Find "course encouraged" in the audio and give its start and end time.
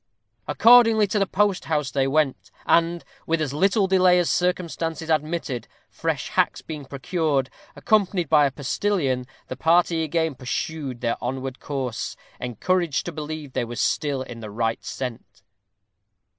11.59-13.05